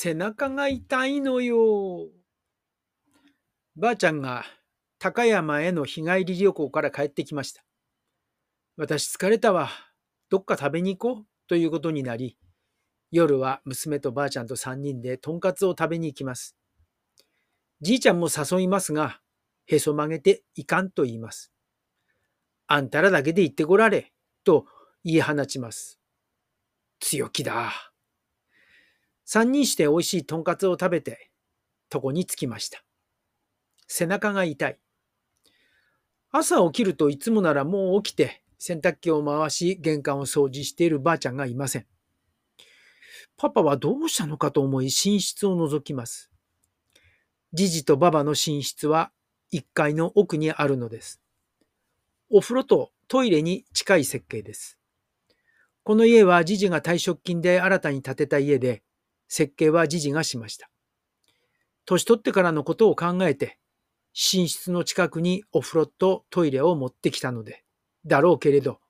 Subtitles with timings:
[0.00, 2.06] 背中が痛いのよ。
[3.74, 4.44] ばあちゃんが
[5.00, 7.64] 高山への日帰り旅行から帰ってきました。
[8.76, 9.70] 私疲れたわ。
[10.30, 12.38] どっか食べに行こうということになり、
[13.10, 16.54] 夜は娘とばあちゃんと3人でとんかつを食べに行きます。
[17.80, 19.18] じいちゃんも誘いますが、
[19.66, 21.50] へそ曲げていかんと言います。
[22.68, 24.12] あんたらだけで行ってこられ、
[24.44, 24.64] と
[25.02, 25.98] 言い放ちます。
[27.00, 27.87] 強気だ。
[29.30, 31.30] 三人して美味しいとんかつを食べて、
[31.92, 32.82] 床に着きました。
[33.86, 34.78] 背中が痛い。
[36.30, 41.86] 朝起きるといつもならもう起きて洗濯機を回し玄関を掃除しているばあちゃんがいません。
[43.36, 46.30] パパはどうしたのかと思い寝室を覗きます。
[47.52, 49.12] じじとばばの寝室は
[49.52, 51.20] 1階の奥にあるのです。
[52.30, 54.78] お風呂とトイレに近い設計です。
[55.82, 58.82] この家はじじが退職金で新たに建てた家で、
[59.28, 60.70] 設計はじじがしました。
[61.84, 63.58] 年取ってからのことを考えて、
[64.12, 67.64] 寝室の近くにお風呂とトイレを持ってきたので、
[68.04, 68.80] だろうけれど、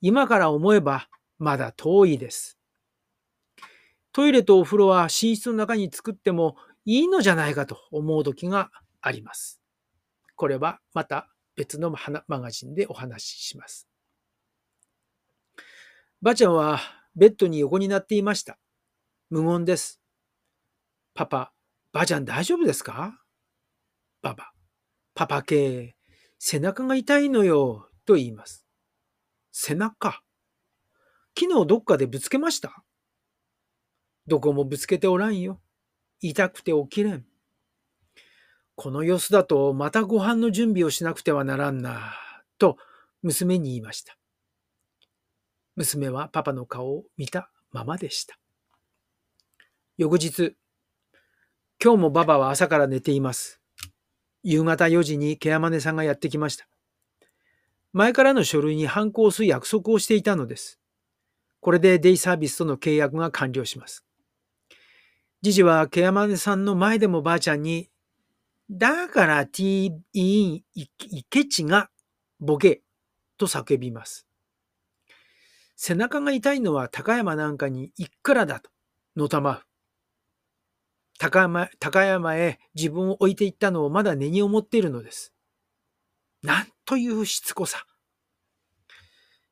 [0.00, 2.58] 今から思えばまだ遠いです。
[4.12, 9.60] トイレとお風呂は寝室の中に作ってもいいのじゃないかと思う時があります。
[10.36, 13.88] これはまた別のマガジンでお話しします。
[16.22, 16.80] ばあちゃんは
[17.14, 18.58] ベッドに横になっていました。
[19.28, 20.00] 無言です。
[21.12, 21.52] パパ、
[21.92, 23.20] ばあちゃん大丈夫ですか？
[24.22, 24.52] パパ、
[25.14, 25.96] パパ系、
[26.38, 28.64] 背中が痛いのよ、と言います。
[29.50, 30.22] 背中？
[31.36, 32.84] 昨日どっかでぶつけました？
[34.28, 35.60] どこもぶつけておらんよ。
[36.20, 37.26] 痛くて起きれん。
[38.76, 42.14] この様子だとまたご飯の準備をしなくてはならんな、
[42.58, 42.76] と
[43.22, 44.16] 娘に言いました。
[45.74, 48.38] 娘はパパの顔を見たままでした。
[49.98, 50.54] 翌日、
[51.82, 53.62] 今日もババは朝から寝ています。
[54.42, 56.68] 夕方4時にケアマネさんがやってきました。
[57.94, 60.78] 前からの書類に反抗する約束をしていたのです。
[61.60, 64.04] これでデイサービスとの契約が完了します。
[65.40, 67.88] ジジはケアマネさんの前でもばあちゃんに、
[68.68, 71.88] だからティーインイケチが
[72.38, 72.82] ボケ
[73.38, 74.26] と叫びます。
[75.74, 78.70] 背中が痛いのは高山なんかにいっからだと、
[79.16, 79.62] のたまう。
[81.18, 85.32] 高山高山へ自分を置いていったのをまだ根に思っているのです。
[86.42, 87.86] なんというしつこさ。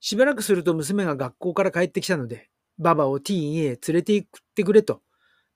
[0.00, 5.00] しばらくすると娘が学校から帰ってきたので、ババをティーンへ連れて行ってくれと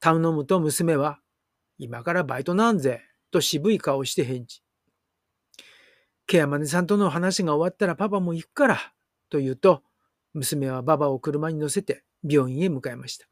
[0.01, 1.21] 頼むと娘は、
[1.79, 4.63] 今からバイトなんぜ、と渋い顔して返事。
[6.27, 8.93] ケアマネさんとの話が終わったらパパも行くから、
[9.31, 9.83] と言うと、
[10.33, 13.27] 娘はババを車に乗せて病院へ向かいました。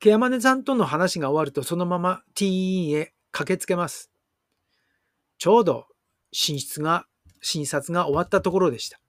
[0.00, 4.10] ケアマネさんとの話が終わるとそのままティーンへ駆けつけます。
[5.38, 5.86] ちょうど
[6.32, 7.06] 診室が、
[7.40, 9.00] 診察が終わったところでした。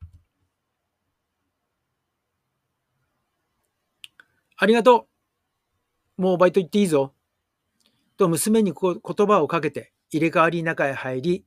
[4.57, 5.07] ありがと
[6.17, 6.21] う。
[6.21, 7.13] もうバイト行っていいぞ。
[8.17, 11.45] と娘に言葉をかけて入れ替わり中へ入り、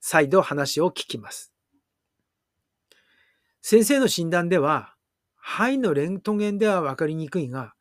[0.00, 1.52] 再度話を聞きます。
[3.62, 4.96] 先生の診断では、
[5.36, 7.75] 肺のレントゲンでは分かりにくいが、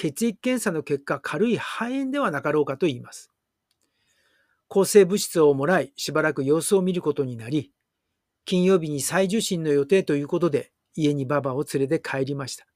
[0.00, 3.30] 血液検査の結果軽い肺炎ではなかろうかと言います。
[4.66, 7.70] 抗生物質をもらい、しばらく様子を見ることになり、
[8.46, 12.66] 金曜日に再受診の予定ということで、家にババを連れて帰りました。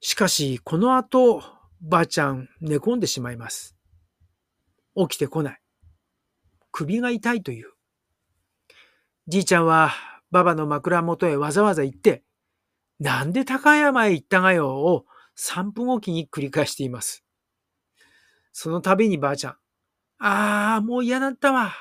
[0.00, 1.44] しかし、この後、
[1.80, 3.76] ばあちゃん寝込んでしまいます。
[4.96, 5.60] 起きてこない。
[6.72, 7.70] 首が痛いという。
[9.28, 9.92] じいちゃんは
[10.32, 12.24] ババの枕元へわざわざ行って、
[12.98, 15.06] なんで高山へ行ったがよを
[15.38, 17.24] 3分おきに繰り返しています。
[18.52, 19.56] その度にばあちゃん、
[20.18, 21.74] ああ、もう嫌だったわ、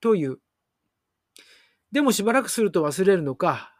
[0.00, 0.38] という。
[1.92, 3.72] でもしばらくすると忘れるのか、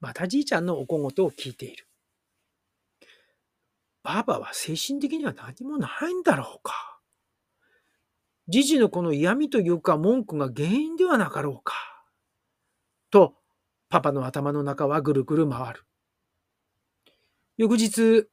[0.00, 1.86] またじいちゃんのお小言を聞いている。
[4.02, 7.00] ばあばは精神的には何もないんだろうか。
[8.48, 11.74] じじのこの嫌味というか文句が原因ではなかろうか。
[13.10, 13.36] と、
[13.88, 15.84] パパの頭の中はぐるぐる回る。
[17.56, 18.26] 翌日、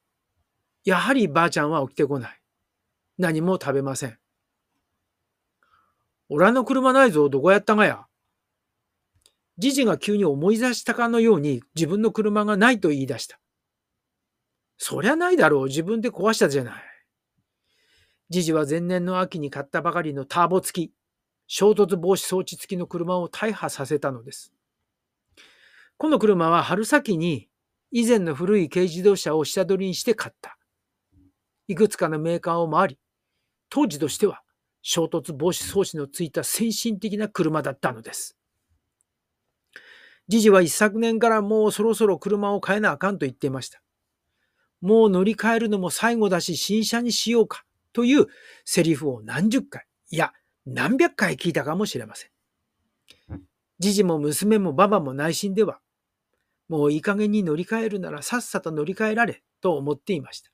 [0.86, 2.42] やはりばあちゃんは起きてこない。
[3.18, 4.18] 何も食べません。
[6.30, 8.06] おらの車ないぞ、どこやったがや。
[9.58, 13.40] じじが急に思い出したかのように自分の車がないと言い出した。
[14.78, 16.84] そりゃないだろう、自分で壊したじゃない。
[18.30, 20.94] じじは前年の秋に買ったばかりのターボ付き、
[21.48, 24.54] 衝突防止装置付きの車を大破させたのです。
[25.98, 27.50] この車は春先に
[27.92, 30.59] 以前の古い軽自動車を下取りにして買った。
[31.70, 33.00] いくつかのメーカーを回り、
[33.70, 34.42] 当時としては
[34.82, 38.36] 衝突防止装置のついた先進的な車だったのです。
[40.28, 43.84] じじは一昨年からもうそろそろ車を変えなあかんと言っていました。
[44.82, 48.26] もう乗り換えるのも最後だし新車にしようかという
[48.66, 50.34] セリフを何十回、いや
[50.66, 52.30] 何百回聞いたかもしれません。
[53.78, 55.80] じじも娘もババも内心では、
[56.68, 60.50] もういい加減に乗り換えるならさっさと乗り換えられと思っていました。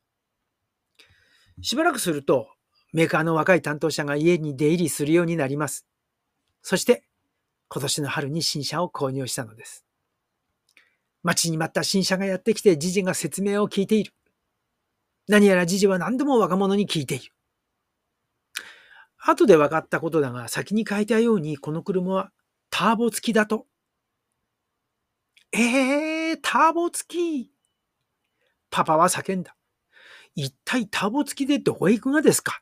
[1.62, 2.50] しばらくすると、
[2.94, 5.86] メーカーの若い担当者が家に出入りするようになります。
[6.62, 7.04] そして、
[7.70, 9.86] 今年の春に新車を購入したのです。
[11.24, 14.14] 待ちに待った新車がやってきて、じじが説明を聞いている。
[15.28, 17.34] 何やらじじは何度も若者に聞いている。
[19.18, 22.32] 後で分かったことだが、先に書いたように、この車は
[22.70, 23.66] ターボ付きだと。
[25.52, 27.52] えー、ターボ付き。
[28.70, 29.56] パパは叫んだ。
[30.36, 32.62] 一体ターボ付きでどこへ行くがですか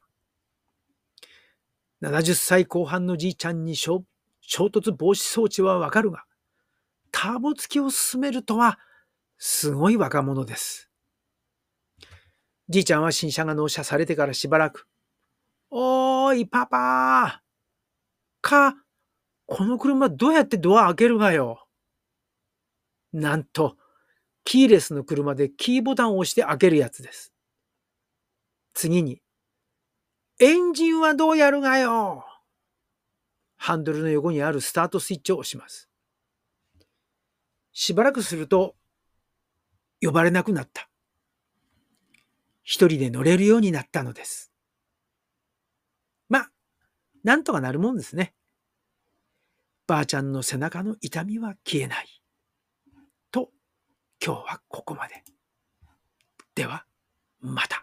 [2.02, 4.04] ?70 歳後半のじいちゃんに衝
[4.42, 6.24] 突防止装置はわかるが、
[7.12, 8.80] ターボ付きを進めるとは、
[9.38, 10.90] すごい若者です。
[12.70, 14.88] じいちゃんは新車が納車されてからしばらく、
[15.70, 18.75] おーい、パパーか、
[19.46, 21.68] この車どうやってドア開けるがよ？
[23.12, 23.78] なんと、
[24.46, 27.32] キーレスの車でキーボタンを押して開けるやつです。
[28.74, 29.22] 次に、
[30.40, 32.25] エンジンはどうやるがよ？
[33.56, 35.90] ハンドルの横にあるスタートスイッチを押します。
[37.72, 38.75] しばらくすると、
[40.02, 40.90] 呼ばれなくなった。
[42.62, 44.52] 一人で乗れるようになったのです。
[46.30, 46.48] ま
[47.24, 48.34] なんとかなるもんですね。
[49.88, 52.08] ばあちゃんの背中の痛みは消えない。
[53.31, 53.50] と、
[54.25, 55.24] 今日はここまで。
[56.56, 56.86] では、
[57.40, 57.82] また。